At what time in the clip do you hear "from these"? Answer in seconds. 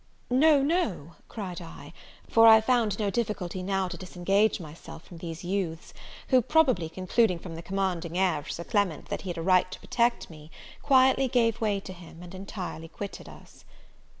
5.03-5.43